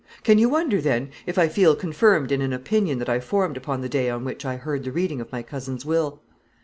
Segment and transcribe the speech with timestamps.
[0.23, 3.81] Can you wonder, then, if I feel confirmed in an opinion that I formed upon
[3.81, 6.23] the day on which I heard the reading of my cousin's will?"